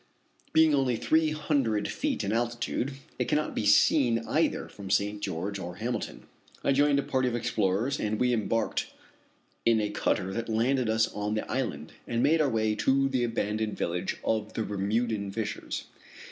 Being 0.51 0.73
only 0.73 0.95
three 0.95 1.29
hundred 1.29 1.87
feet 1.87 2.23
in 2.23 2.33
altitude, 2.33 2.93
it 3.19 3.27
cannot 3.27 3.53
be 3.53 3.67
seen 3.67 4.25
either 4.27 4.67
from 4.67 4.89
St. 4.89 5.21
George 5.21 5.59
or 5.59 5.75
Hamilton. 5.75 6.23
I 6.63 6.71
joined 6.71 6.97
a 6.97 7.03
party 7.03 7.27
of 7.27 7.35
explorers 7.35 7.99
and 7.99 8.19
we 8.19 8.33
embarked 8.33 8.87
in 9.63 9.79
a 9.79 9.91
cutter 9.91 10.33
that 10.33 10.49
landed 10.49 10.89
us 10.89 11.07
on 11.13 11.35
the 11.35 11.47
island, 11.47 11.93
and 12.07 12.23
made 12.23 12.41
our 12.41 12.49
way 12.49 12.73
to 12.77 13.09
the 13.09 13.23
abandoned 13.23 13.77
village 13.77 14.17
of 14.23 14.53
the 14.53 14.63
Bermudan 14.63 15.29
fishers. 15.31 15.83